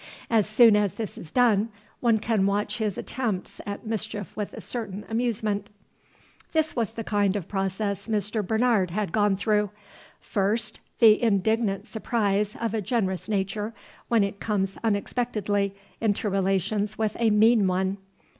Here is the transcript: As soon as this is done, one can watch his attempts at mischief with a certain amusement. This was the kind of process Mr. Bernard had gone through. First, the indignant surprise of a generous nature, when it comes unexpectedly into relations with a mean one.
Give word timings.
As 0.31 0.49
soon 0.49 0.75
as 0.75 0.95
this 0.95 1.15
is 1.15 1.31
done, 1.31 1.69
one 1.99 2.17
can 2.17 2.47
watch 2.47 2.79
his 2.79 2.97
attempts 2.97 3.61
at 3.67 3.85
mischief 3.85 4.35
with 4.35 4.51
a 4.53 4.59
certain 4.59 5.05
amusement. 5.07 5.69
This 6.53 6.75
was 6.75 6.93
the 6.93 7.03
kind 7.03 7.35
of 7.35 7.47
process 7.47 8.07
Mr. 8.07 8.43
Bernard 8.43 8.89
had 8.89 9.11
gone 9.11 9.37
through. 9.37 9.69
First, 10.19 10.79
the 10.97 11.21
indignant 11.21 11.85
surprise 11.85 12.55
of 12.59 12.73
a 12.73 12.81
generous 12.81 13.29
nature, 13.29 13.75
when 14.07 14.23
it 14.23 14.39
comes 14.39 14.75
unexpectedly 14.83 15.75
into 16.01 16.31
relations 16.31 16.97
with 16.97 17.15
a 17.19 17.29
mean 17.29 17.67
one. 17.67 17.97